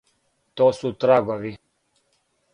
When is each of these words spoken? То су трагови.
То 0.61 0.67
су 0.77 0.91
трагови. 1.05 1.53